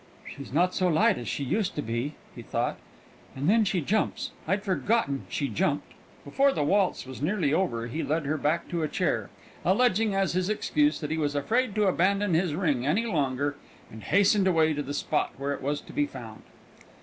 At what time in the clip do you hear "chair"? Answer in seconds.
8.87-9.29